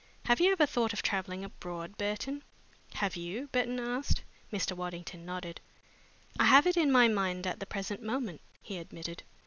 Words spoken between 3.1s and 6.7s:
you?" Burton asked. Mr. Waddington nodded. "I have